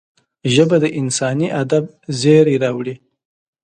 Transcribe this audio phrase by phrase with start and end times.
[0.53, 1.85] ژبه د انساني ادب
[2.19, 2.95] زېری راوړي